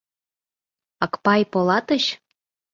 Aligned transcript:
Акпай 1.03 1.41
Полатыч? 1.51 2.03